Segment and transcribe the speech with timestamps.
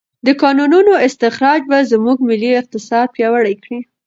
[0.25, 3.79] د کانونو استخراج به زموږ ملي اقتصاد پیاوړی کړي.